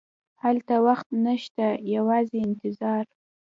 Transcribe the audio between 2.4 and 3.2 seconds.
انتظار.